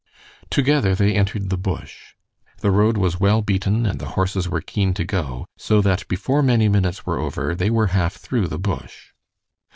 [0.49, 2.15] Together they entered the bush.
[2.61, 6.41] The road was well beaten and the horses were keen to go, so that before
[6.41, 9.11] many minutes were over they were half through the bush.